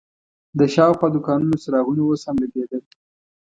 د 0.59 0.61
شاوخوا 0.73 1.07
دوکانونو 1.15 1.55
څراغونه 1.63 2.01
اوس 2.05 2.21
هم 2.27 2.35
لګېدل. 2.43 2.81